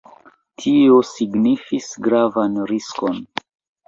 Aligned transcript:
Tio 0.61 0.95
signifis 1.09 1.89
gravan 2.05 2.57
riskon. 2.73 3.21